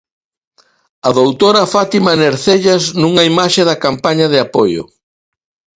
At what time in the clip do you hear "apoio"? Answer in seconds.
4.45-4.83